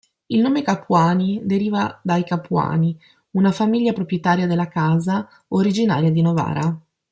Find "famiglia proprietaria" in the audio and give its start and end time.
3.51-4.47